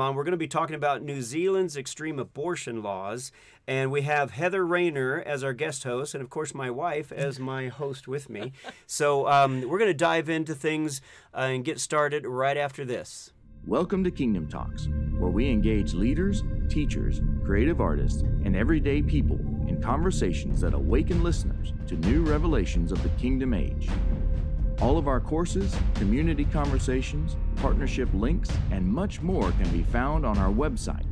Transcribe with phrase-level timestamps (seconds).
[0.00, 3.32] On, we're going to be talking about New Zealand's extreme abortion laws,
[3.66, 7.38] and we have Heather Rayner as our guest host, and of course my wife as
[7.38, 8.52] my host with me.
[8.86, 11.00] So um, we're going to dive into things
[11.34, 13.32] uh, and get started right after this.
[13.66, 19.38] Welcome to Kingdom Talks, where we engage leaders, teachers, creative artists, and everyday people
[19.68, 23.88] in conversations that awaken listeners to new revelations of the kingdom age.
[24.80, 30.38] All of our courses, community conversations, partnership links, and much more can be found on
[30.38, 31.04] our website,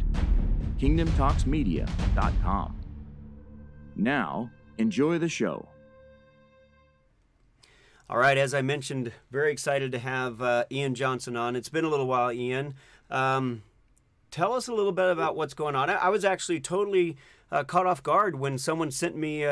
[0.79, 2.81] kingdomtalksmedia.com.
[3.95, 5.69] Now, enjoy the show.
[8.09, 11.55] All right, as I mentioned, very excited to have uh, Ian Johnson on.
[11.55, 12.73] It's been a little while, Ian.
[13.11, 13.65] Um,
[14.31, 15.91] tell us a little bit about what's going on.
[15.91, 17.19] I, I was actually totally
[17.53, 19.45] uh, caught off guard when someone sent me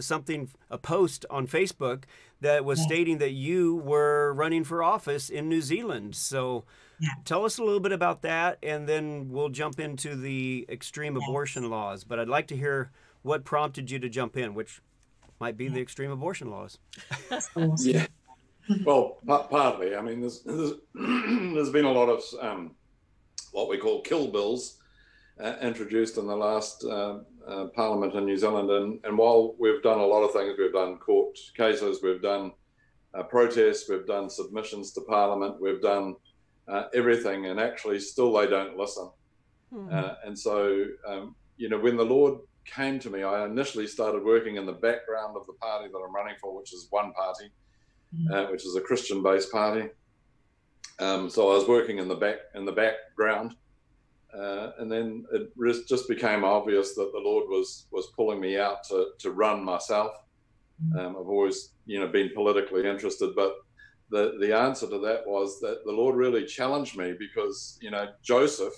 [0.00, 2.04] something, a post on Facebook
[2.42, 2.86] that was yeah.
[2.86, 6.14] stating that you were running for office in New Zealand.
[6.14, 6.64] So
[7.00, 7.10] yeah.
[7.24, 11.24] tell us a little bit about that, and then we'll jump into the extreme yes.
[11.26, 12.04] abortion laws.
[12.04, 12.90] But I'd like to hear
[13.22, 14.82] what prompted you to jump in, which
[15.40, 15.74] might be yeah.
[15.74, 16.78] the extreme abortion laws.
[17.78, 18.06] yeah.
[18.84, 19.96] Well, partly.
[19.96, 22.72] I mean, there's, there's, there's been a lot of um,
[23.52, 24.78] what we call kill bills
[25.40, 28.70] uh, introduced in the last uh, uh, Parliament in New Zealand.
[28.70, 32.52] And, and while we've done a lot of things, we've done court cases, we've done
[33.14, 36.16] uh, protests, we've done submissions to Parliament, we've done
[36.68, 39.10] uh, everything, and actually still they don't listen.
[39.90, 44.22] Uh, and so, um, you know, when the Lord came to me, I initially started
[44.22, 47.50] working in the background of the party that I'm running for, which is One Party,
[48.14, 48.50] hmm.
[48.50, 49.88] which is a Christian-based party.
[50.98, 53.56] Um, so I was working in the back in the background,
[54.36, 55.52] uh, and then it
[55.86, 60.12] just became obvious that the Lord was was pulling me out to to run myself.
[60.82, 60.98] Mm.
[60.98, 63.56] Um, I've always, you know, been politically interested, but
[64.10, 68.08] the the answer to that was that the Lord really challenged me because you know
[68.22, 68.74] Joseph,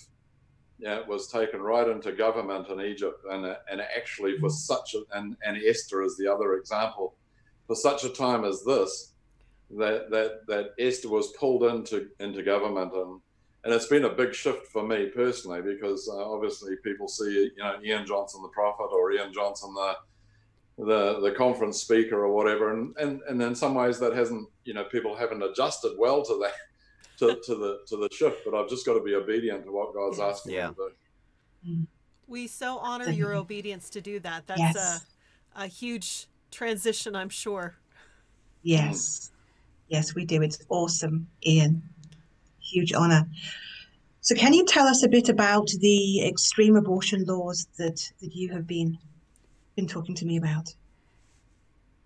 [0.79, 4.53] yeah, was taken right into government in Egypt, and and actually for mm.
[4.53, 7.15] such a and and Esther is the other example,
[7.69, 9.13] for such a time as this,
[9.79, 13.21] that that that Esther was pulled into into government and
[13.65, 17.63] and it's been a big shift for me personally because uh, obviously people see you
[17.63, 19.97] know Ian Johnson the prophet or Ian Johnson the
[20.77, 24.75] the the conference speaker or whatever and and, and in some ways that hasn't you
[24.75, 26.55] know people haven't adjusted well to that
[27.19, 29.95] to, to the to the shift but I've just got to be obedient to what
[29.95, 30.69] God's asking yeah.
[30.69, 30.91] me to
[31.65, 31.87] do.
[32.27, 34.47] We so honor your obedience to do that.
[34.47, 35.07] That's yes.
[35.57, 37.77] a a huge transition, I'm sure.
[38.63, 39.31] Yes.
[39.89, 40.43] Yes, we do.
[40.43, 41.83] It's awesome, Ian
[42.75, 43.27] huge honor.
[44.21, 48.53] So, can you tell us a bit about the extreme abortion laws that, that you
[48.53, 48.99] have been
[49.77, 50.75] been talking to me about?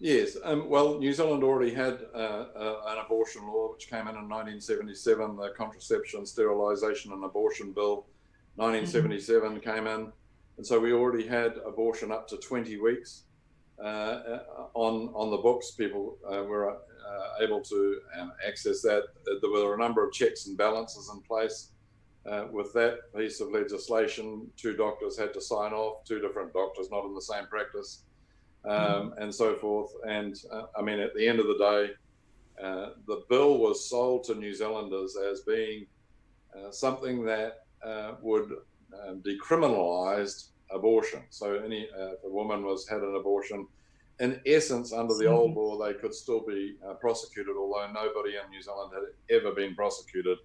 [0.00, 4.14] Yes, um, well, New Zealand already had uh, uh, an abortion law which came in
[4.14, 8.06] in 1977, the Contraception, Sterilisation and Abortion Bill
[8.56, 9.58] 1977 mm-hmm.
[9.60, 10.12] came in.
[10.56, 13.24] And so we already had abortion up to 20 weeks
[13.84, 15.72] on, on the books.
[15.72, 16.70] People uh, were
[17.08, 19.04] uh, able to um, access that.
[19.40, 21.70] There were a number of checks and balances in place.
[22.26, 26.90] Uh, with that piece of legislation, two doctors had to sign off, two different doctors,
[26.90, 28.02] not in the same practice,
[28.66, 29.22] um, mm.
[29.22, 29.90] and so forth.
[30.06, 31.90] And uh, I mean, at the end of the day,
[32.62, 35.86] uh, the bill was sold to New Zealanders as being
[36.54, 38.52] uh, something that uh, would
[39.06, 41.22] um, decriminalise abortion.
[41.30, 43.66] So, any if a woman was had an abortion,
[44.20, 48.50] in essence, under the old law, they could still be uh, prosecuted, although nobody in
[48.50, 50.38] New Zealand had ever been prosecuted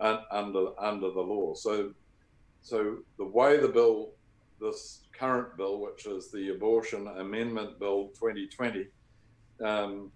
[0.00, 1.54] un- under under the law.
[1.54, 1.92] So,
[2.62, 4.12] so the way the bill,
[4.60, 8.86] this current bill, which is the Abortion Amendment Bill 2020,
[9.62, 10.10] um,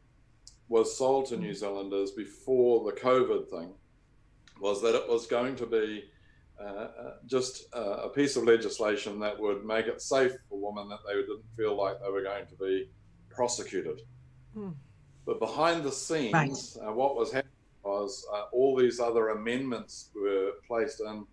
[0.69, 3.72] was sold to New Zealanders before the COVID thing,
[4.60, 6.05] was that it was going to be
[6.61, 10.89] uh, uh, just uh, a piece of legislation that would make it safe for women
[10.89, 12.91] that they didn't feel like they were going to be
[13.31, 14.01] prosecuted.
[14.55, 14.71] Hmm.
[15.25, 16.89] But behind the scenes, right.
[16.89, 17.53] uh, what was happening
[17.85, 21.25] was uh, all these other amendments were placed in,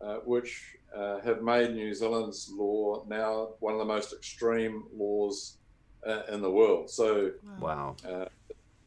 [0.00, 0.76] uh, which
[1.24, 5.58] have made New Zealand's law now one of the most extreme laws
[6.30, 6.88] in the world.
[6.88, 7.96] So, wow.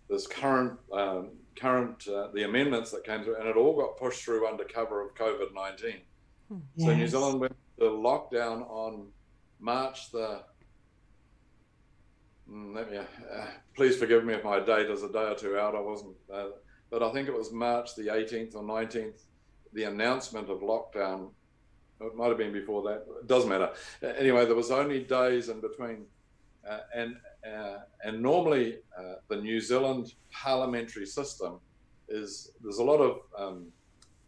[0.09, 4.23] this current um, current uh, the amendments that came through, and it all got pushed
[4.23, 6.01] through under cover of COVID nineteen.
[6.75, 6.87] Yes.
[6.87, 9.07] So New Zealand went to lockdown on
[9.59, 10.41] March the.
[12.49, 12.97] Mm, let me.
[12.97, 13.05] Uh,
[13.75, 15.75] please forgive me if my date is a day or two out.
[15.75, 16.47] I wasn't, uh,
[16.89, 19.23] but I think it was March the 18th or 19th.
[19.73, 21.31] The announcement of lockdown.
[21.99, 23.05] It might have been before that.
[23.21, 23.71] It doesn't matter.
[24.03, 26.05] Anyway, there was only days in between,
[26.69, 27.15] uh, and
[27.45, 31.59] uh, and normally, uh, the New Zealand parliamentary system
[32.09, 33.67] is there's a lot of um,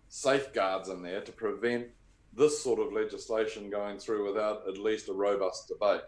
[0.09, 1.87] safeguards in there to prevent
[2.35, 6.01] this sort of legislation going through without at least a robust debate.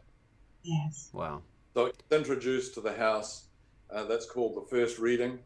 [0.63, 1.09] Yes.
[1.13, 1.41] Wow.
[1.73, 3.45] So it's introduced to the House.
[3.89, 5.39] Uh, that's called the first reading.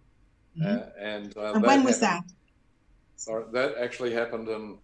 [0.58, 0.66] Mhm.
[0.66, 2.36] Uh, and uh, and when was happened- that?
[3.18, 4.78] Sorry, that actually happened in,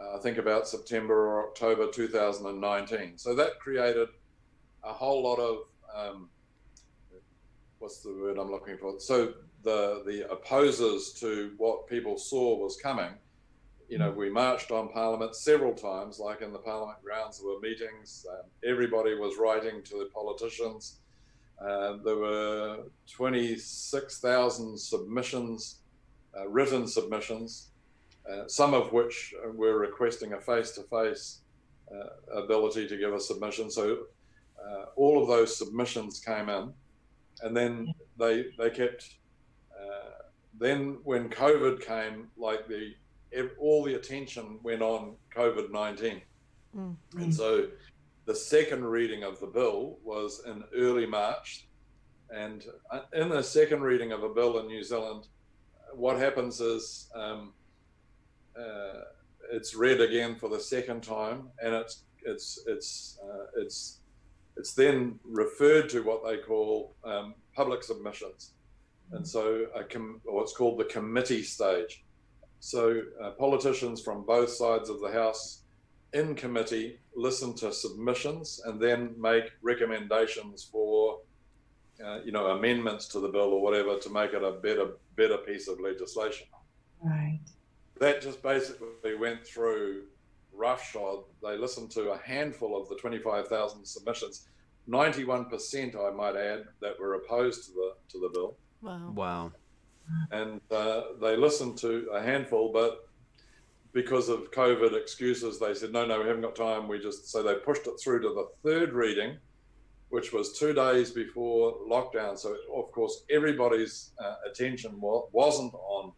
[0.00, 3.18] uh, I think, about September or October 2019.
[3.18, 4.08] So that created
[4.84, 5.58] a whole lot of,
[5.94, 6.28] um,
[7.78, 8.98] what's the word I'm looking for?
[9.00, 13.14] So the the opposers to what people saw was coming.
[13.88, 17.38] You know, we marched on Parliament several times, like in the Parliament grounds.
[17.38, 18.24] There were meetings.
[18.30, 21.00] Um, everybody was writing to the politicians.
[21.60, 25.80] Uh, there were 26,000 submissions,
[26.36, 27.70] uh, written submissions,
[28.30, 31.40] uh, some of which were requesting a face-to-face
[31.92, 33.70] uh, ability to give a submission.
[33.70, 34.06] So
[34.66, 36.72] uh, all of those submissions came in,
[37.42, 39.14] and then they they kept.
[39.72, 40.10] Uh,
[40.58, 42.94] then when COVID came, like the
[43.58, 46.22] all the attention went on COVID nineteen,
[46.76, 46.96] Mm.
[47.14, 47.68] and so
[48.24, 51.68] the second reading of the bill was in early March,
[52.34, 55.28] and uh, in the second reading of a bill in New Zealand,
[55.92, 57.52] what happens is um,
[58.58, 59.02] uh,
[59.52, 64.00] it's read again for the second time, and it's it's it's uh, it's
[64.56, 68.52] it's then referred to what they call um, public submissions,
[69.12, 72.04] and so a com- what's called the committee stage.
[72.60, 75.62] So uh, politicians from both sides of the house
[76.14, 81.18] in committee listen to submissions and then make recommendations for
[82.04, 85.38] uh, you know amendments to the bill or whatever to make it a better better
[85.38, 86.46] piece of legislation
[87.02, 87.40] Right.
[88.00, 90.04] that just basically went through
[90.54, 91.24] roughshod.
[91.42, 94.48] They listened to a handful of the 25,000 submissions.
[94.88, 99.12] 91%, I might add, that were opposed to the to the bill, Wow.
[99.14, 99.52] Wow.
[100.30, 103.08] and uh, they listened to a handful, but
[103.92, 106.86] because of COVID excuses, they said no, no, we haven't got time.
[106.88, 109.38] We just so they pushed it through to the third reading,
[110.10, 112.36] which was two days before lockdown.
[112.38, 116.12] So of course everybody's uh, attention wa- wasn't on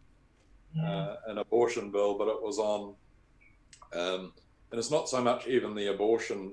[0.85, 2.95] uh, an abortion bill, but it was on,
[3.95, 4.33] um,
[4.71, 6.53] and it's not so much even the abortion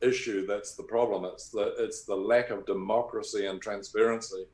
[0.00, 1.24] issue that's the problem.
[1.24, 4.44] It's the it's the lack of democracy and transparency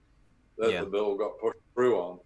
[0.58, 0.80] that Yeah.
[0.84, 2.18] the bill got pushed through on.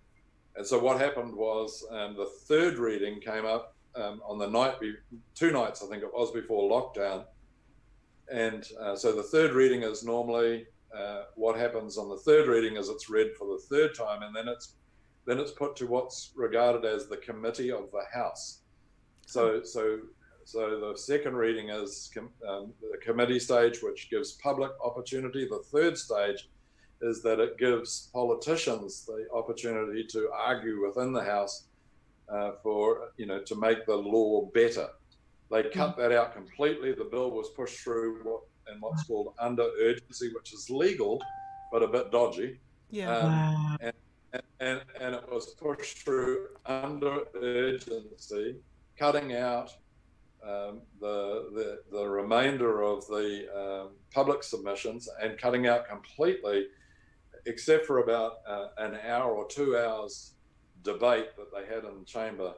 [0.57, 4.79] And so what happened was um, the third reading came up um, on the night,
[4.81, 4.95] be-
[5.35, 7.25] two nights I think it was before lockdown,
[8.33, 10.67] and uh, so the third reading is normally
[10.97, 14.35] uh, what happens on the third reading is it's read for the third time, and
[14.35, 14.75] then it's
[15.27, 18.63] then it's put to what's regarded as the committee of the House.
[19.31, 19.99] So, so,
[20.44, 25.47] so the second reading is com- um, the committee stage, which gives public opportunity.
[25.47, 26.49] The third stage
[27.00, 31.67] is that it gives politicians the opportunity to argue within the House
[32.29, 34.88] uh, for you know to make the law better.
[35.50, 36.93] They cut that out completely.
[36.93, 38.43] The bill was pushed through what
[38.73, 41.21] in what's called under urgency, which is legal,
[41.73, 42.59] but a bit dodgy
[42.91, 43.17] Yeah.
[43.17, 43.76] um, wow.
[43.81, 43.93] and,
[44.61, 48.56] and, and it was pushed through under urgency,
[49.00, 49.70] cutting out
[50.47, 56.67] um, the, the the remainder of the um, public submissions and cutting out completely,
[57.47, 60.35] except for about uh, an hour or two hours
[60.82, 62.52] debate that they had in the chamber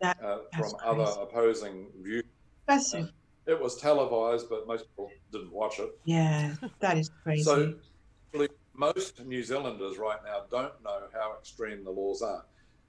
[0.00, 2.24] That- uh, that's from other opposing views.
[2.66, 3.08] Bless you.
[3.46, 5.90] It was televised, but most people didn't watch it.
[6.04, 7.44] Yeah, that is crazy.
[7.44, 7.74] So,
[8.74, 12.44] most New Zealanders right now don't know how extreme the laws are.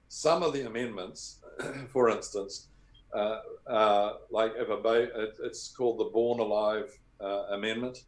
[0.08, 1.40] Some of the amendments,
[1.88, 2.68] for instance,
[3.14, 5.10] uh, uh, like if a baby,
[5.42, 8.04] it's called the Born Alive uh, Amendment,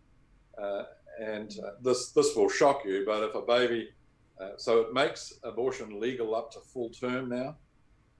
[0.60, 0.84] uh,
[1.20, 3.90] and uh, this this will shock you, but if a baby,
[4.40, 7.56] uh, so it makes abortion legal up to full term now.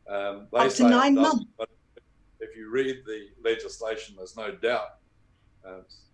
[0.09, 1.45] Um, they Up to nine months.
[1.57, 1.69] But
[2.41, 4.97] if you read the legislation, there's no doubt.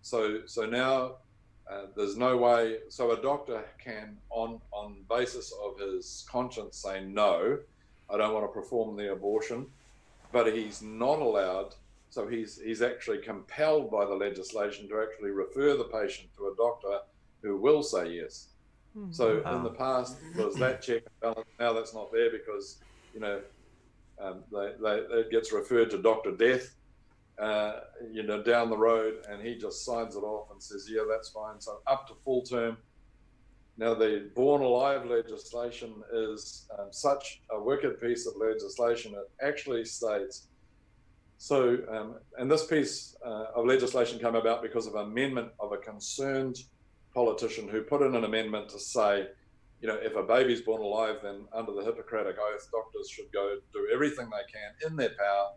[0.01, 1.15] So so now
[1.69, 2.77] uh, there's no way.
[2.89, 7.57] So a doctor can, on on basis of his conscience, say no,
[8.09, 9.67] I don't want to perform the abortion,
[10.31, 11.73] but he's not allowed.
[12.09, 16.55] So he's he's actually compelled by the legislation to actually refer the patient to a
[16.55, 16.99] doctor
[17.43, 18.49] who will say yes.
[18.93, 19.11] Hmm.
[19.11, 19.57] So Wow.
[19.57, 21.47] in the past was that check and balance.
[21.59, 22.81] Now that's not there because
[23.13, 23.41] you know
[24.19, 26.75] um, they, they, it gets referred to Doctor Death,
[27.39, 27.81] uh,
[28.11, 31.29] you know, down the road, and he just signs it off and says, "Yeah, that's
[31.29, 32.77] fine." So up to full term.
[33.77, 39.13] Now the Born Alive legislation is um, such a wicked piece of legislation.
[39.13, 40.47] It actually states.
[41.37, 45.71] So, um, and this piece uh, of legislation came about because of an amendment of
[45.71, 46.57] a concerned
[47.13, 49.27] politician who put in an amendment to say
[49.81, 53.57] you know, if a baby's born alive, then under the Hippocratic Oath, doctors should go
[53.73, 55.51] do everything they can in their power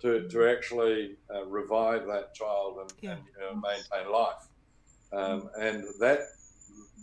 [0.00, 3.12] to, to actually uh, revive that child and, yeah.
[3.12, 4.48] and you know, maintain life.
[5.12, 6.20] Um, and that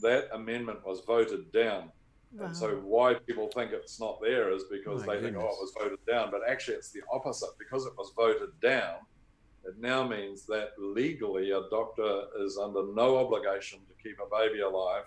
[0.02, 1.92] that amendment was voted down.
[2.32, 2.46] Wow.
[2.46, 5.42] And so why people think it's not there is because My they goodness.
[5.42, 6.30] think, oh, it was voted down.
[6.32, 7.50] But actually, it's the opposite.
[7.58, 8.98] Because it was voted down,
[9.66, 14.62] it now means that legally a doctor is under no obligation to keep a baby
[14.62, 15.04] alive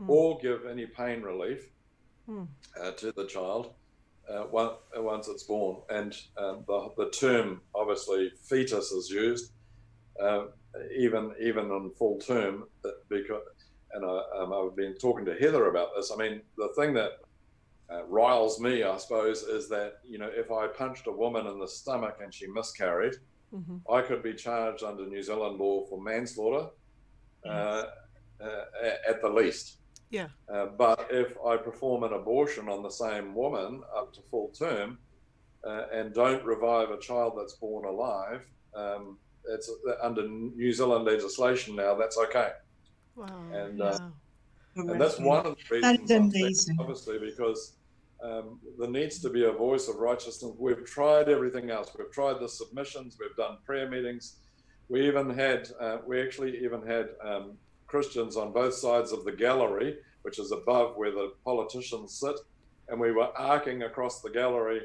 [0.00, 0.08] mm.
[0.08, 1.68] or give any pain relief
[2.28, 2.46] mm.
[2.82, 3.72] uh, to the child
[4.28, 5.76] uh, once it's born.
[5.88, 9.52] And um, the, the term, obviously, fetus is used.
[10.20, 10.46] Uh,
[10.96, 12.64] even even in full term,
[13.08, 13.42] because
[13.92, 16.12] and I, um, I've been talking to Heather about this.
[16.12, 17.12] I mean, the thing that
[17.90, 21.58] uh, riles me, I suppose, is that you know if I punched a woman in
[21.58, 23.14] the stomach and she miscarried,
[23.54, 23.78] mm-hmm.
[23.92, 26.68] I could be charged under New Zealand law for manslaughter,
[27.48, 27.84] uh,
[28.40, 28.64] uh,
[29.08, 29.78] at the least.
[30.10, 30.28] Yeah.
[30.52, 34.98] Uh, but if I perform an abortion on the same woman up to full term,
[35.66, 39.70] uh, and don't revive a child that's born alive, um, it's
[40.02, 41.94] under New Zealand legislation now.
[41.94, 42.50] That's okay.
[43.16, 43.26] Wow.
[43.52, 43.98] And uh,
[44.76, 46.70] and that's one of the reasons.
[46.78, 47.72] Obviously, because
[48.22, 50.52] um, there needs to be a voice of righteousness.
[50.58, 51.90] We've tried everything else.
[51.96, 53.16] We've tried the submissions.
[53.20, 54.36] We've done prayer meetings.
[54.88, 57.52] We even had, uh, we actually even had um,
[57.86, 62.36] Christians on both sides of the gallery, which is above where the politicians sit,
[62.88, 64.82] and we were arcing across the gallery.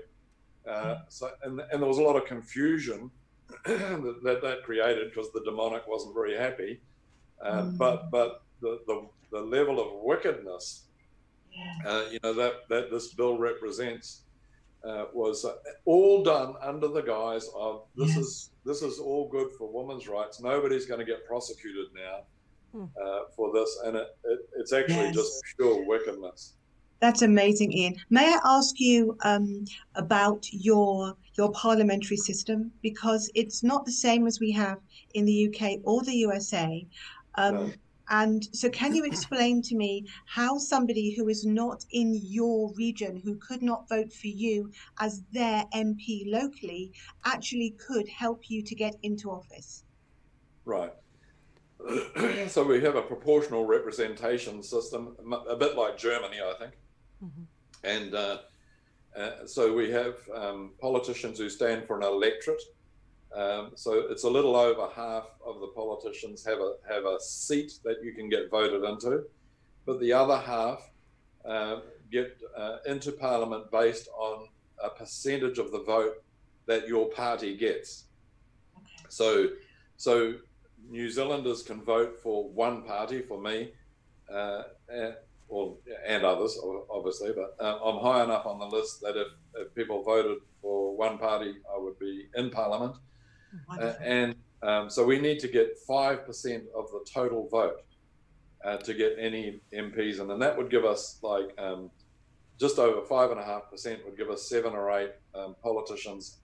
[0.67, 3.11] Uh, so, and, and there was a lot of confusion
[3.65, 6.79] that, that, that created because the demonic wasn't very happy.
[7.43, 7.77] Uh, mm.
[7.77, 10.85] But but the, the, the level of wickedness,
[11.51, 11.89] yeah.
[11.89, 14.21] uh, you know, that, that this bill represents
[14.87, 15.53] uh, was uh,
[15.85, 20.41] all done under the guise of this is this is all good for women's rights.
[20.41, 22.21] Nobody's going to get prosecuted now
[22.71, 22.85] hmm.
[23.03, 25.15] uh, for this, and it, it it's actually yes.
[25.15, 26.53] just pure wickedness.
[26.99, 27.95] That's amazing, Ian.
[28.11, 34.27] May I ask you um, about your your parliamentary system because it's not the same
[34.27, 34.77] as we have
[35.15, 36.85] in the UK or the USA.
[37.35, 37.71] Um, no.
[38.11, 43.21] And so, can you explain to me how somebody who is not in your region,
[43.23, 44.69] who could not vote for you
[44.99, 46.91] as their MP locally,
[47.23, 49.85] actually could help you to get into office?
[50.65, 50.91] Right.
[52.49, 55.15] so, we have a proportional representation system,
[55.49, 56.73] a bit like Germany, I think.
[57.23, 57.43] Mm-hmm.
[57.85, 58.37] And uh,
[59.15, 62.61] uh, so, we have um, politicians who stand for an electorate
[63.35, 67.73] um, so it's a little over half of the politicians have a have a seat
[67.83, 69.23] that you can get voted into,
[69.85, 70.89] but the other half
[71.45, 71.79] uh,
[72.11, 74.47] get uh, into parliament based on
[74.83, 76.23] a percentage of the vote
[76.65, 78.05] that your party gets.
[79.07, 79.49] So,
[79.97, 80.35] so
[80.89, 83.71] New Zealanders can vote for one party for me,
[84.31, 85.15] uh, and,
[85.47, 86.57] or and others
[86.89, 90.95] obviously, but uh, I'm high enough on the list that if, if people voted for
[90.95, 92.95] one party, I would be in parliament.
[93.69, 96.19] Uh, and um, so we need to get 5%
[96.75, 97.83] of the total vote
[98.63, 100.29] uh, to get any MPs in.
[100.29, 101.89] And that would give us like um,
[102.59, 106.37] just over 5.5% would give us seven or eight um, politicians,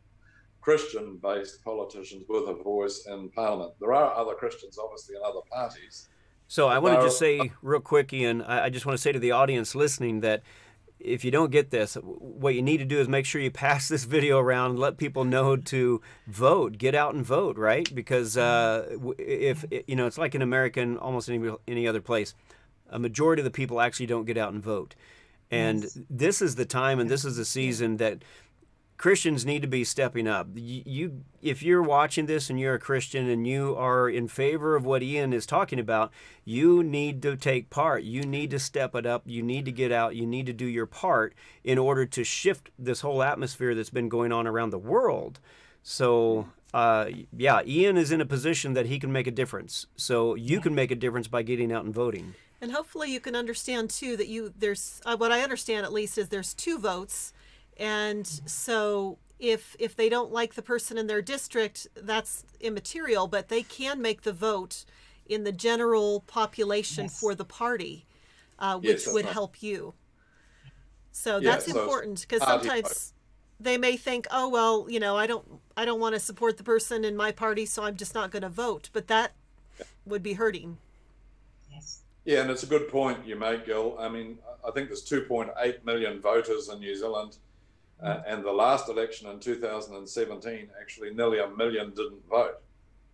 [0.62, 3.74] Christian based politicians with a voice in Parliament.
[3.80, 6.10] There are other Christians, obviously, in other parties.
[6.48, 9.20] So I want to just say real quick, Ian, I just want to say to
[9.20, 10.44] the audience listening that
[11.00, 13.88] if you don't get this, what you need to do is make sure you pass
[13.88, 16.77] this video around and let people know to vote.
[16.77, 17.94] Get out and vote, right?
[17.94, 22.34] Because uh, if you know, it's like in America and almost any any other place,
[22.89, 24.96] a majority of the people actually don't get out and vote.
[25.50, 26.00] And yes.
[26.10, 28.24] this is the time and this is the season that
[28.98, 30.48] Christians need to be stepping up.
[30.56, 34.75] You, you, if you're watching this and you're a Christian and you are in favor
[34.75, 36.12] of what Ian is talking about,
[36.44, 38.04] you need to take part.
[38.04, 39.22] You need to step it up.
[39.25, 40.16] You need to get out.
[40.16, 44.10] You need to do your part in order to shift this whole atmosphere that's been
[44.10, 45.39] going on around the world.
[45.84, 49.86] So, uh, yeah, Ian is in a position that he can make a difference.
[49.96, 52.34] So you can make a difference by getting out and voting.
[52.60, 56.18] And hopefully, you can understand too that you there's uh, what I understand at least
[56.18, 57.32] is there's two votes
[57.78, 63.50] and so if if they don't like the person in their district, that's immaterial, but
[63.50, 64.86] they can make the vote
[65.28, 67.20] in the general population yes.
[67.20, 68.06] for the party,
[68.60, 69.34] uh, which yes, would right.
[69.34, 69.94] help you.
[71.12, 73.14] So yeah, that's so important because sometimes
[73.60, 76.64] they may think, oh well, you know, I don't I don't want to support the
[76.64, 78.90] person in my party, so I'm just not going to vote.
[78.94, 79.34] But that
[79.80, 79.86] yeah.
[80.06, 80.78] would be hurting.
[81.72, 82.02] Yes.
[82.26, 83.96] Yeah, and it's a good point you make, Gil.
[84.00, 87.38] I mean, I think there's 2.8 million voters in New Zealand.
[88.04, 92.60] Uh, and the last election in 2017, actually, nearly a million didn't vote.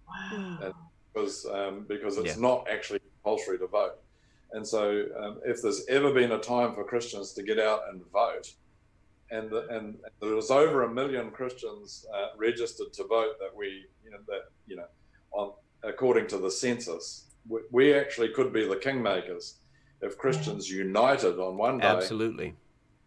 [0.07, 0.59] Wow.
[0.61, 0.73] And
[1.13, 2.41] because um, because it's yeah.
[2.41, 3.99] not actually compulsory to vote.
[4.51, 8.01] And so, um, if there's ever been a time for Christians to get out and
[8.11, 8.53] vote,
[9.31, 13.85] and the, and there was over a million Christians uh, registered to vote that we,
[14.03, 14.85] you know, that you know,
[15.31, 19.55] on according to the census, we, we actually could be the kingmakers
[20.01, 21.87] if Christians united on one day.
[21.87, 22.53] Absolutely.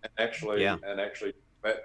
[0.02, 0.76] And actually, yeah.
[0.82, 1.34] and actually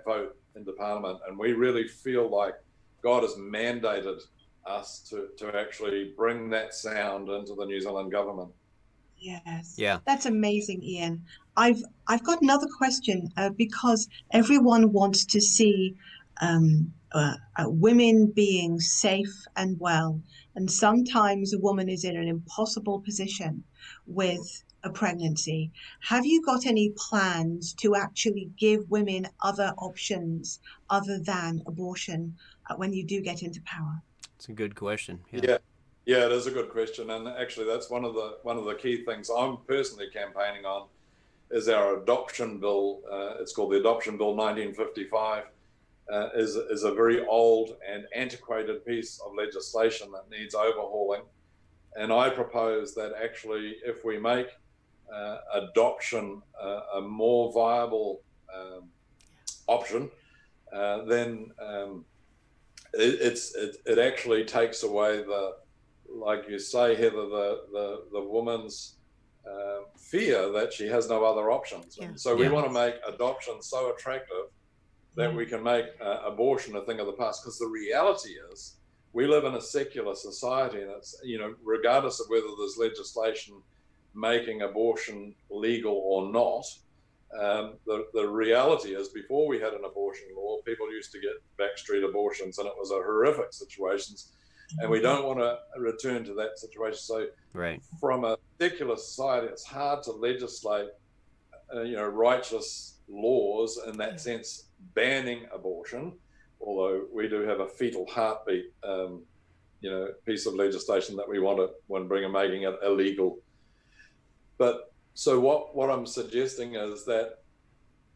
[0.05, 2.55] vote into Parliament, and we really feel like
[3.01, 4.21] God has mandated
[4.65, 8.51] us to, to actually bring that sound into the New Zealand government.
[9.17, 9.75] Yes.
[9.77, 9.99] Yeah.
[10.05, 11.23] That's amazing, Ian.
[11.55, 15.95] I've I've got another question uh, because everyone wants to see
[16.41, 20.19] um, uh, uh, women being safe and well,
[20.55, 23.63] and sometimes a woman is in an impossible position
[24.07, 25.71] with a pregnancy.
[26.01, 30.59] Have you got any plans to actually give women other options
[30.89, 32.35] other than abortion
[32.69, 34.01] uh, when you do get into power?
[34.35, 35.21] It's a good question.
[35.31, 35.41] Yeah.
[35.43, 35.57] yeah.
[36.05, 38.73] Yeah, it is a good question, and actually, that's one of the one of the
[38.73, 40.87] key things I'm personally campaigning on
[41.51, 43.01] is our adoption bill.
[43.09, 45.43] Uh, it's called the Adoption Bill 1955.
[46.11, 51.21] Uh, is is a very old and antiquated piece of legislation that needs overhauling,
[51.95, 54.47] and I propose that actually, if we make
[55.53, 58.21] adoption uh, a more viable
[58.55, 58.89] um,
[59.67, 60.09] option,
[60.73, 62.05] uh, then um,
[62.93, 65.55] it, it's it, it actually takes away the
[66.13, 68.95] like you say, Heather, the the, the woman's
[69.49, 71.97] uh, fear that she has no other options.
[71.99, 72.09] Yeah.
[72.15, 72.51] so we yeah.
[72.51, 74.51] want to make adoption so attractive
[75.15, 77.43] that we can make uh, abortion a thing of the past.
[77.43, 78.77] Because the reality is,
[79.13, 83.55] we live in a secular society, and it's you know, regardless of whether there's legislation
[84.13, 86.65] making abortion legal or not.
[87.39, 91.31] Um, the, the reality is, before we had an abortion law, people used to get
[91.57, 94.31] backstreet abortions, and it was a horrific situations
[94.79, 96.99] and we don't want to return to that situation.
[96.99, 97.81] So, right.
[97.99, 100.89] from a secular society, it's hard to legislate,
[101.73, 106.13] uh, you know, righteous laws in that sense, banning abortion.
[106.59, 109.23] Although we do have a fetal heartbeat, um,
[109.81, 113.39] you know, piece of legislation that we want to when to bring making it illegal.
[114.61, 117.39] But so what what I'm suggesting is that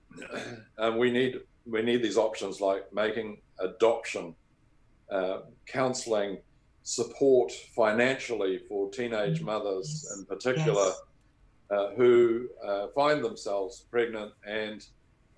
[0.77, 4.35] um, we need we need these options like making adoption
[5.09, 6.37] uh, counseling
[6.83, 9.45] support financially for teenage mm.
[9.45, 11.01] mothers in particular yes.
[11.71, 14.85] uh, who uh, find themselves pregnant and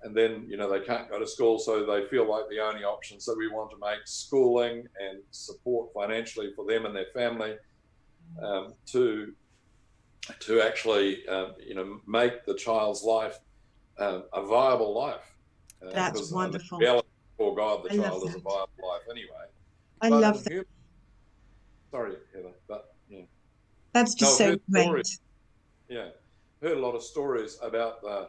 [0.02, 2.84] and then you know they can't go to school so they feel like the only
[2.84, 7.54] option so we want to make schooling and support financially for them and their family
[8.42, 9.32] um, to
[10.40, 13.38] to actually um, you know make the child's life
[13.98, 15.34] um, a viable life
[15.82, 16.78] uh, that's wonderful
[17.36, 19.48] for god the I child is a viable life anyway
[20.00, 20.50] I but love that.
[20.52, 20.66] Human,
[21.90, 23.22] sorry, Heather, but yeah.
[23.92, 24.84] That's just no, so great.
[24.84, 25.20] Stories,
[25.88, 26.08] yeah,
[26.62, 28.28] heard a lot of stories about the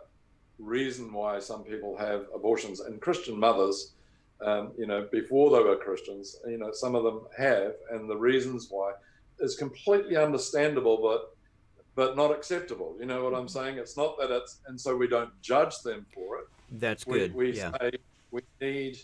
[0.58, 3.94] reason why some people have abortions and Christian mothers.
[4.42, 8.16] Um, you know, before they were Christians, you know, some of them have, and the
[8.16, 8.94] reasons why
[9.40, 11.36] is completely understandable, but
[12.00, 12.96] but not acceptable.
[12.98, 13.78] You know what I'm saying?
[13.78, 16.46] It's not that it's, and so we don't judge them for it.
[16.72, 17.36] That's we, good.
[17.36, 17.72] We yeah.
[17.78, 17.92] say
[18.32, 19.00] we need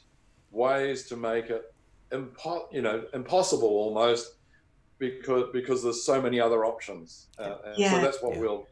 [0.49, 1.73] ways to make it
[2.12, 4.36] impo- you know impossible almost
[4.97, 7.27] because because there's so many other options.
[7.38, 7.91] Uh, yeah.
[7.91, 8.39] So that's what yeah.
[8.39, 8.67] we'll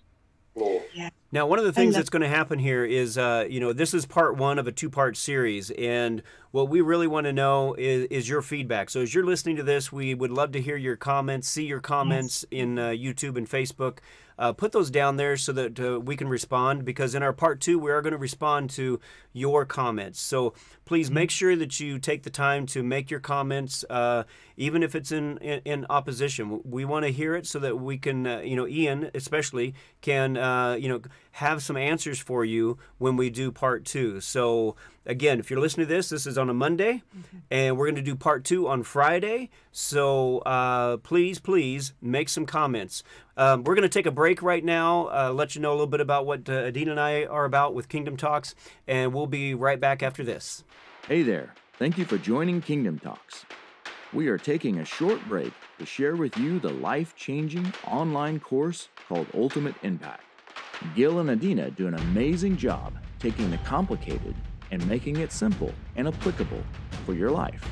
[0.56, 0.82] explore.
[0.94, 1.10] Yeah.
[1.34, 3.96] Now, one of the things that's going to happen here is, uh, you know, this
[3.96, 8.06] is part one of a two-part series, and what we really want to know is,
[8.12, 8.92] is, your feedback.
[8.92, 11.80] So, as you're listening to this, we would love to hear your comments, see your
[11.80, 12.62] comments yes.
[12.62, 13.98] in uh, YouTube and Facebook
[14.38, 17.62] uh, put those down there so that uh, we can respond because in our part
[17.62, 19.00] two, we are going to respond to
[19.32, 20.20] your comments.
[20.20, 20.54] So
[20.86, 21.34] please make mm-hmm.
[21.34, 24.24] sure that you take the time to make your comments, uh,
[24.58, 26.62] even if it's in, in, in, opposition.
[26.64, 30.38] We want to hear it so that we can, uh, you know, Ian especially can,
[30.38, 31.02] uh, you know,
[31.34, 34.22] have some answers for you when we do part two.
[34.22, 37.38] So again, if you're listening to this, this is on a Monday, mm-hmm.
[37.50, 39.50] and we're going to do part two on Friday.
[39.72, 43.04] So uh, please, please make some comments.
[43.36, 45.88] Um, we're going to take a break right now, uh, let you know a little
[45.88, 48.54] bit about what uh, Adina and I are about with Kingdom Talks,
[48.88, 50.64] and we'll be right back after this.
[51.08, 51.56] Hey there.
[51.80, 53.46] Thank you for joining Kingdom Talks.
[54.14, 58.90] We are taking a short break to share with you the life changing online course
[59.08, 60.22] called Ultimate Impact.
[60.96, 64.36] Gil and Adina do an amazing job taking the complicated
[64.72, 66.64] and making it simple and applicable
[67.06, 67.68] for your life.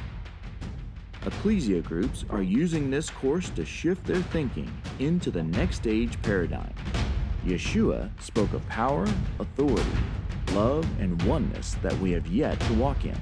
[1.26, 6.74] Ecclesia groups are using this course to shift their thinking into the next age paradigm.
[7.46, 9.08] Yeshua spoke of power,
[9.40, 9.84] authority,
[10.54, 13.18] love, and oneness that we have yet to walk in.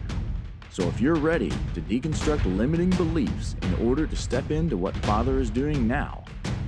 [0.72, 5.40] So if you're ready to deconstruct limiting beliefs in order to step into what Father
[5.40, 6.24] is doing now,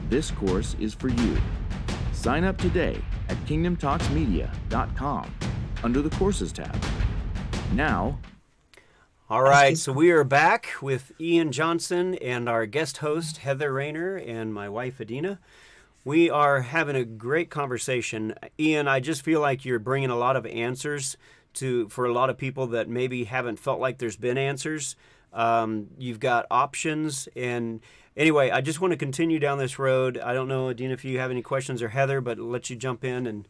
[0.10, 1.38] this course is for you.
[2.22, 5.34] Sign up today at kingdomtalksmedia.com
[5.84, 6.80] under the Courses tab.
[7.74, 8.20] Now,
[9.28, 14.18] all right, so we are back with Ian Johnson and our guest host, Heather Rayner,
[14.18, 15.40] and my wife, Adina.
[16.06, 18.36] We are having a great conversation.
[18.60, 21.18] Ian, I just feel like you're bringing a lot of answers
[21.56, 24.96] to for a lot of people that maybe haven't felt like there's been answers.
[25.34, 27.80] Um, you've got options, and
[28.16, 30.18] anyway, I just want to continue down this road.
[30.18, 32.76] I don't know, Adina, if you have any questions or Heather, but I'll let you
[32.76, 33.48] jump in and.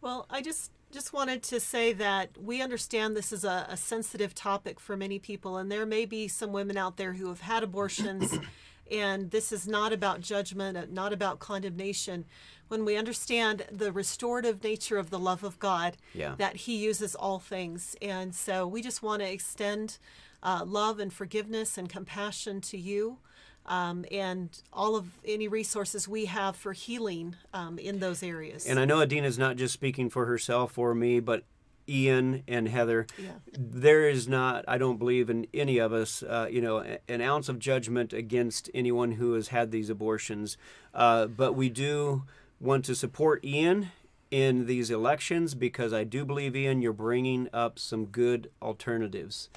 [0.00, 4.32] Well, I just just wanted to say that we understand this is a, a, sensitive
[4.32, 7.64] topic for many people, and there may be some women out there who have had
[7.64, 8.38] abortions,
[8.92, 12.24] and this is not about judgment, not about condemnation.
[12.68, 16.36] When we understand the restorative nature of the love of God, yeah.
[16.38, 19.98] that He uses all things, and so we just want to extend
[20.44, 23.18] uh, love and forgiveness and compassion to you
[23.66, 28.66] um, and all of any resources we have for healing um, in those areas.
[28.66, 31.44] And I know Adina's not just speaking for herself or me, but
[31.88, 33.06] Ian and Heather.
[33.18, 33.32] Yeah.
[33.52, 37.48] There is not, I don't believe in any of us, uh, you know, an ounce
[37.48, 40.56] of judgment against anyone who has had these abortions.
[40.92, 42.24] Uh, but we do
[42.60, 43.90] want to support Ian
[44.30, 49.48] in these elections because I do believe, Ian, you're bringing up some good alternatives.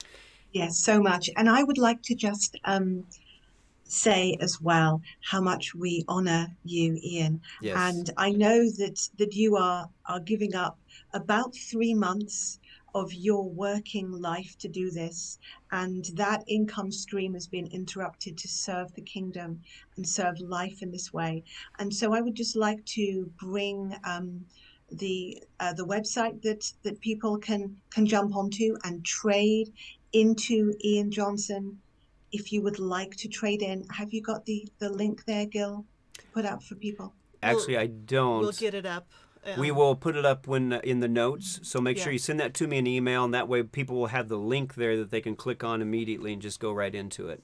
[0.52, 1.30] Yes, so much.
[1.36, 3.06] And I would like to just um,
[3.91, 7.41] say as well how much we honor you, Ian.
[7.62, 7.76] Yes.
[7.78, 10.80] And I know that that you are are giving up
[11.13, 12.60] about three months
[12.95, 15.38] of your working life to do this,
[15.71, 19.62] and that income stream has been interrupted to serve the kingdom
[19.95, 21.43] and serve life in this way.
[21.80, 23.95] And so I would just like to bring.
[24.04, 24.45] Um,
[24.89, 29.73] the uh, the website that that people can can jump onto and trade
[30.13, 31.82] into Ian Johnson
[32.31, 35.85] if you would like to trade in, have you got the, the link there, Gil,
[36.13, 37.13] to put up for people?
[37.41, 38.39] Actually, we'll, I don't.
[38.41, 39.07] We'll get it up.
[39.45, 41.59] Um, we will put it up when uh, in the notes.
[41.63, 42.03] So make yeah.
[42.03, 44.37] sure you send that to me in email, and that way people will have the
[44.37, 47.43] link there that they can click on immediately and just go right into it.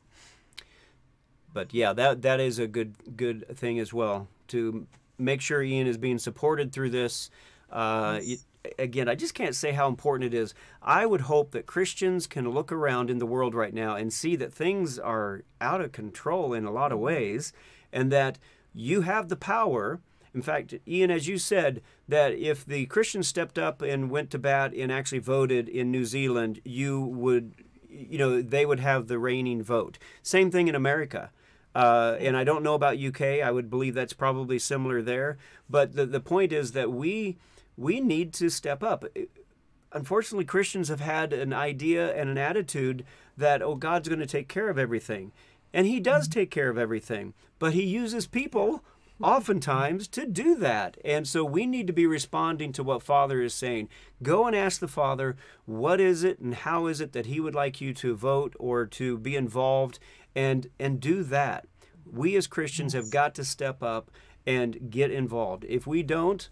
[1.53, 5.87] But yeah, that that is a good good thing as well to make sure Ian
[5.87, 7.29] is being supported through this.
[7.71, 8.45] Uh, yes
[8.80, 10.54] again, I just can't say how important it is.
[10.82, 14.36] I would hope that Christians can look around in the world right now and see
[14.38, 17.54] that things are out of control in a lot of ways
[17.91, 18.39] and that
[18.73, 19.99] you have the power.
[20.34, 24.39] In fact, Ian, as you said, that if the Christians stepped up and went to
[24.39, 27.54] bat and actually voted in New Zealand, you would,
[27.88, 29.99] you know, they would have the reigning vote.
[30.21, 31.32] Same thing in America.
[31.76, 33.21] Uh, and I don't know about UK.
[33.43, 35.38] I would believe that's probably similar there.
[35.69, 37.38] But the, the point is that we
[37.77, 39.05] we need to step up.
[39.91, 43.05] Unfortunately, Christians have had an idea and an attitude
[43.38, 45.31] that, oh, God's going to take care of everything.
[45.73, 48.83] And He does take care of everything, but He uses people
[49.21, 50.97] oftentimes to do that.
[51.05, 53.89] And so we need to be responding to what Father is saying.
[54.21, 57.55] Go and ask the Father, what is it and how is it that He would
[57.55, 59.99] like you to vote or to be involved
[60.36, 61.67] and and do that.
[62.12, 64.12] We as Christians have got to step up
[64.45, 65.65] and get involved.
[65.67, 66.49] If we don't,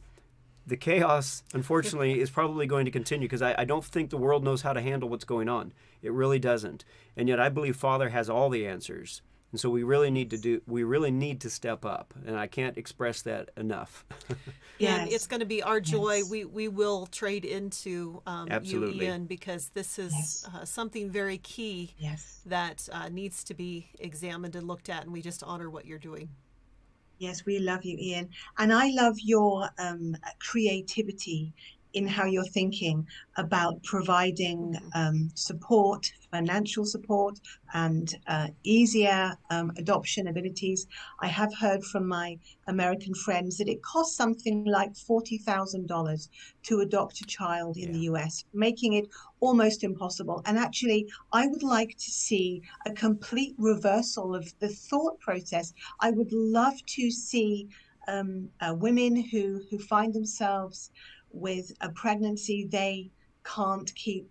[0.71, 4.41] the chaos, unfortunately, is probably going to continue because I, I, don't think the world
[4.41, 5.73] knows how to handle what's going on.
[6.01, 6.85] It really doesn't.
[7.17, 9.21] And yet, I believe Father has all the answers.
[9.51, 10.61] And so we really need to do.
[10.65, 14.05] We really need to step up, and I can't express that enough.
[14.79, 16.19] yeah, it's going to be our joy.
[16.19, 16.29] Yes.
[16.29, 19.05] We we will trade into um, Absolutely.
[19.05, 20.47] you, Ian, because this is yes.
[20.53, 22.39] uh, something very key yes.
[22.45, 25.99] that uh, needs to be examined and looked at, and we just honor what you're
[25.99, 26.29] doing.
[27.21, 28.29] Yes, we love you, Ian.
[28.57, 31.53] And I love your um, creativity
[31.93, 33.05] in how you're thinking
[33.37, 34.89] about providing mm-hmm.
[34.95, 37.39] um, support, financial support,
[37.73, 40.87] and uh, easier um, adoption abilities.
[41.19, 46.27] I have heard from my American friends that it costs something like $40,000
[46.63, 47.91] to adopt a child in yeah.
[47.91, 49.07] the US, making it
[49.39, 50.41] almost impossible.
[50.45, 55.73] And actually, I would like to see a complete reversal of the thought process.
[55.99, 57.69] I would love to see
[58.07, 60.91] um, uh, women who, who find themselves
[61.31, 63.11] with a pregnancy they
[63.43, 64.29] can't keep.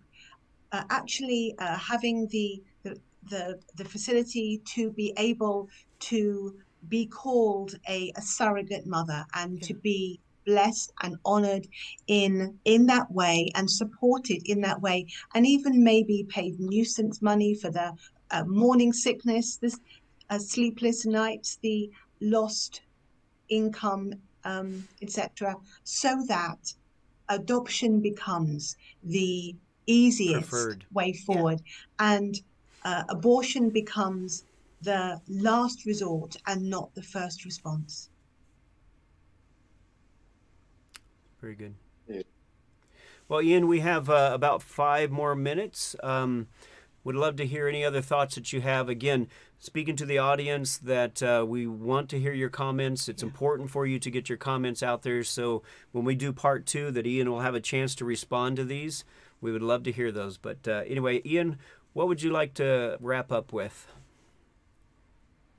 [0.71, 2.97] Uh, actually, uh, having the, the,
[3.29, 6.55] the the facility to be able to
[6.87, 9.67] be called a, a surrogate mother and yeah.
[9.67, 11.67] to be blessed and honored
[12.07, 15.05] in in that way and supported in that way
[15.35, 17.93] and even maybe paid nuisance money for the
[18.31, 19.77] uh, morning sickness this
[20.29, 22.81] uh, sleepless nights the lost
[23.49, 24.11] income
[24.43, 26.73] um, etc so that
[27.29, 29.55] adoption becomes the
[29.93, 30.85] easiest Preferred.
[30.91, 32.13] way forward yeah.
[32.13, 32.41] and
[32.83, 34.43] uh, abortion becomes
[34.81, 38.09] the last resort and not the first response
[41.41, 41.73] Very good.
[42.07, 42.21] Yeah.
[43.27, 45.95] Well, Ian, we have uh, about five more minutes.
[46.03, 46.47] Um,
[47.03, 48.87] would love to hear any other thoughts that you have.
[48.87, 49.27] Again,
[49.57, 53.09] speaking to the audience that uh, we want to hear your comments.
[53.09, 55.23] It's important for you to get your comments out there.
[55.23, 58.63] So when we do part two, that Ian will have a chance to respond to
[58.63, 59.03] these.
[59.41, 60.37] We would love to hear those.
[60.37, 61.57] But uh, anyway, Ian,
[61.93, 63.87] what would you like to wrap up with?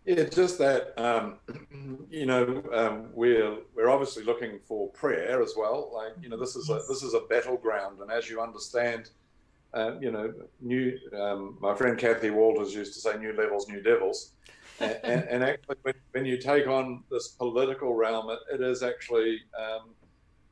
[0.04, 0.98] Yeah, just that.
[0.98, 1.38] Um,
[2.10, 5.90] you know, um, we're we're obviously looking for prayer as well.
[5.92, 9.10] Like you know, this is a this is a battleground, and as you understand,
[9.74, 10.98] uh, you know, new.
[11.16, 14.32] Um, my friend Kathie Walters used to say, "New levels, new devils,"
[14.80, 18.82] and, and, and, actually, when, when, you take on this political realm, it, it is
[18.82, 19.90] actually um,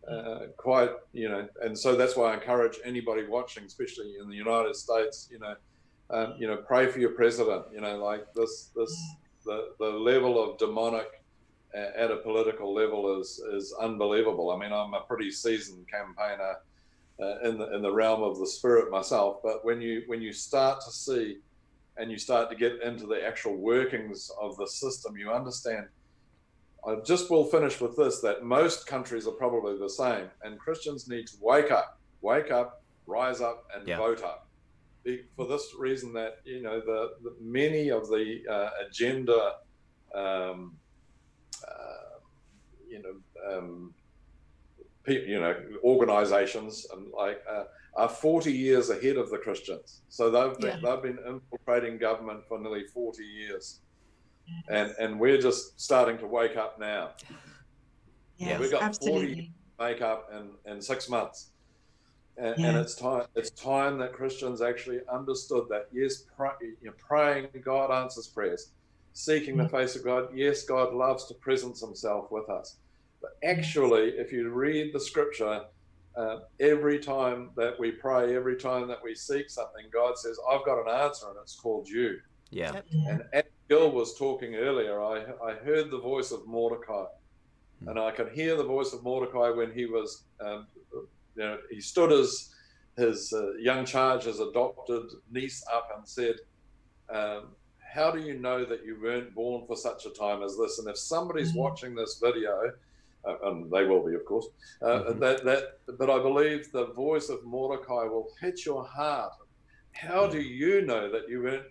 [0.08, 4.36] uh, quite, you know, and so that's why I encourage anybody watching, especially in the
[4.36, 5.54] United States, you know,
[6.10, 7.66] um, you know, pray for your president.
[7.72, 8.92] You know, like this this
[9.44, 11.06] the, the level of demonic
[11.74, 14.50] at a political level is is unbelievable.
[14.50, 16.56] I mean, I'm a pretty seasoned campaigner
[17.22, 20.32] uh, in the in the realm of the spirit myself, but when you when you
[20.32, 21.38] start to see
[21.96, 25.86] and you start to get into the actual workings of the system, you understand.
[26.86, 31.08] I just will finish with this: that most countries are probably the same, and Christians
[31.08, 33.98] need to wake up, wake up, rise up, and yeah.
[33.98, 34.50] vote up
[35.36, 39.54] for this reason that you know the, the many of the uh, agenda
[40.14, 40.76] um,
[41.66, 42.18] uh,
[42.88, 43.94] you know um,
[45.04, 47.64] people, you know organizations and like uh,
[47.96, 50.90] are 40 years ahead of the Christians so they've been, yeah.
[50.90, 53.80] they've been infiltrating government for nearly 40 years
[54.68, 57.10] and and we're just starting to wake up now
[58.38, 59.52] yes, we've got absolutely.
[59.78, 61.50] 40 make up in in six months
[62.40, 62.68] and, yeah.
[62.68, 67.90] and, it's time it's time that Christians actually understood that yes, pray, you're praying, God
[67.90, 68.70] answers prayers,
[69.12, 70.28] seeking the face of God.
[70.34, 72.76] Yes, God loves to presence Himself with us,
[73.20, 75.64] but actually, if you read the Scripture,
[76.16, 80.64] uh, every time that we pray, every time that we seek something, God says, "I've
[80.64, 82.72] got an answer, and it's called you." Yeah.
[82.72, 82.86] Yep.
[83.08, 87.06] And as Bill was talking earlier, I I heard the voice of Mordecai,
[87.80, 87.88] hmm.
[87.88, 91.08] and I could hear the voice of Mordecai when he was um, you
[91.42, 92.54] know, he stood his
[92.96, 96.36] his uh, young charge, his adopted niece, up and said,
[97.08, 100.78] um, "How do you know that you weren't born for such a time as this?"
[100.78, 101.60] And if somebody's mm-hmm.
[101.60, 102.72] watching this video,
[103.24, 104.48] uh, and they will be, of course,
[104.82, 105.20] uh, mm-hmm.
[105.20, 109.32] that that, but I believe the voice of Mordecai will hit your heart.
[109.92, 111.66] How do you know that you weren't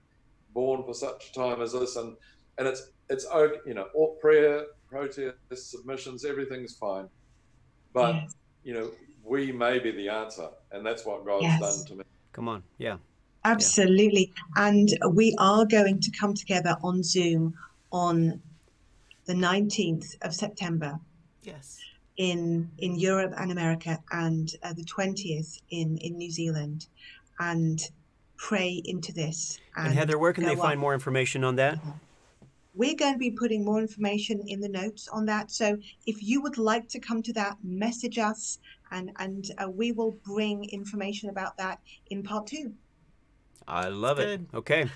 [0.53, 1.95] born for such a time as this?
[1.95, 2.15] And
[2.57, 3.25] and it's it's
[3.65, 7.07] you know, all prayer, protests, submissions, everything's fine,
[7.93, 8.35] but yes.
[8.63, 8.91] you know
[9.29, 10.49] we may be the answer.
[10.71, 11.59] And that's what God's yes.
[11.59, 12.03] done to me.
[12.33, 12.63] Come on.
[12.77, 12.97] Yeah.
[13.45, 14.33] Absolutely.
[14.57, 14.67] Yeah.
[14.67, 17.53] And we are going to come together on Zoom
[17.91, 18.41] on
[19.25, 20.99] the 19th of September.
[21.43, 21.79] Yes.
[22.17, 26.87] In in Europe and America, and uh, the 20th in in New Zealand,
[27.39, 27.81] and
[28.39, 29.59] pray into this.
[29.75, 31.77] And, and Heather, where can they find more information on that?
[32.73, 35.51] We're going to be putting more information in the notes on that.
[35.51, 38.59] So if you would like to come to that, message us
[38.91, 42.73] and and uh, we will bring information about that in part two.
[43.67, 44.47] I love Good.
[44.51, 44.57] it.
[44.57, 44.89] Okay.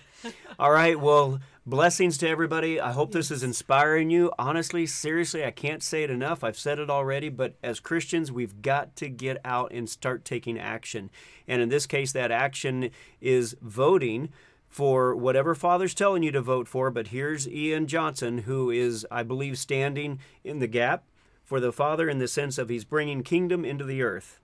[0.60, 1.00] All right.
[1.00, 2.80] Well, blessings to everybody.
[2.80, 4.32] I hope this is inspiring you.
[4.38, 6.44] Honestly, seriously, I can't say it enough.
[6.44, 10.60] I've said it already, but as Christians, we've got to get out and start taking
[10.60, 11.10] action.
[11.48, 12.90] And in this case, that action
[13.22, 14.30] is voting
[14.68, 16.90] for whatever Father's telling you to vote for.
[16.90, 21.04] But here's Ian Johnson, who is, I believe, standing in the gap
[21.44, 24.40] for the Father in the sense of he's bringing kingdom into the earth.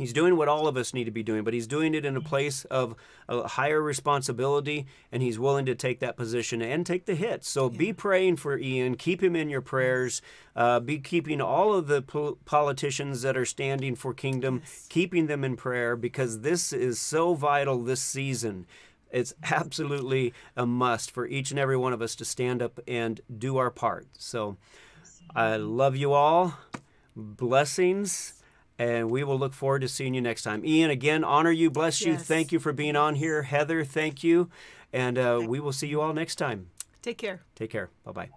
[0.00, 2.16] He's doing what all of us need to be doing, but he's doing it in
[2.16, 2.94] a place of
[3.28, 7.50] a higher responsibility, and he's willing to take that position and take the hits.
[7.50, 7.76] So yeah.
[7.76, 8.94] be praying for Ian.
[8.94, 10.22] Keep him in your prayers.
[10.56, 14.86] Uh, be keeping all of the po- politicians that are standing for kingdom, yes.
[14.88, 18.66] keeping them in prayer because this is so vital this season.
[19.10, 23.20] It's absolutely a must for each and every one of us to stand up and
[23.36, 24.06] do our part.
[24.16, 24.56] So,
[25.36, 26.54] I love you all.
[27.14, 28.39] Blessings.
[28.80, 30.64] And we will look forward to seeing you next time.
[30.64, 32.12] Ian, again, honor you, bless you.
[32.12, 32.24] Yes.
[32.24, 33.42] Thank you for being on here.
[33.42, 34.48] Heather, thank you.
[34.90, 36.70] And uh, we will see you all next time.
[37.02, 37.42] Take care.
[37.54, 37.90] Take care.
[38.04, 38.30] Bye bye.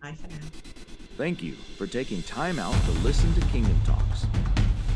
[0.00, 0.36] Bye for now.
[1.18, 4.24] Thank you for taking time out to listen to Kingdom Talks.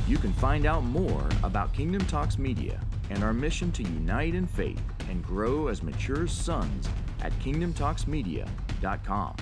[0.09, 2.81] You can find out more about Kingdom Talks Media
[3.11, 6.89] and our mission to unite in faith and grow as mature sons
[7.21, 9.37] at kingdomtalksmedia.com.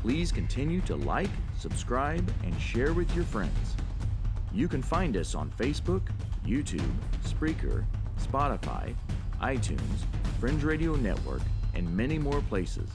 [0.00, 3.76] Please continue to like, subscribe, and share with your friends.
[4.52, 6.02] You can find us on Facebook,
[6.46, 6.90] YouTube,
[7.26, 7.84] Spreaker,
[8.20, 8.94] Spotify,
[9.42, 10.04] iTunes,
[10.40, 11.42] Fringe Radio Network,
[11.74, 12.88] and many more places.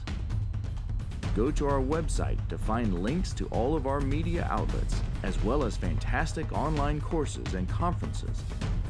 [1.34, 5.64] go to our website to find links to all of our media outlets, as well
[5.64, 8.42] as fantastic online courses and conferences,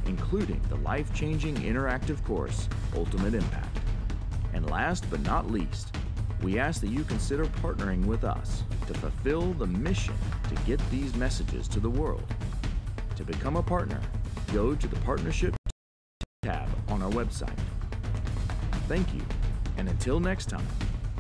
[0.07, 3.79] including the life changing interactive course, Ultimate Impact.
[4.53, 5.97] And last but not least,
[6.45, 10.15] we ask that you consider partnering with us to fulfill the mission
[10.51, 12.23] to get these messages to the world.
[13.17, 13.99] To become a partner,
[14.53, 15.57] go to the Partnership
[16.43, 17.59] tab on our website.
[18.89, 19.23] Thank you,
[19.79, 20.67] and until next time,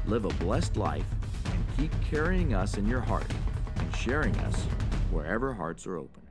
[0.06, 1.06] live a blessed life
[1.46, 3.30] and keep carrying us in your heart
[3.76, 4.64] and sharing us
[5.10, 6.23] wherever hearts are open.